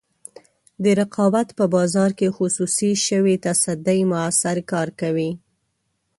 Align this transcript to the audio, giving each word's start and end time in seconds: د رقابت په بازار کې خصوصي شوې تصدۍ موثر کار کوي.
د 0.83 0.85
رقابت 1.01 1.47
په 1.57 1.65
بازار 1.75 2.11
کې 2.19 2.27
خصوصي 2.37 2.91
شوې 3.07 3.35
تصدۍ 3.45 3.99
موثر 4.11 4.57
کار 4.71 4.87
کوي. 5.01 5.31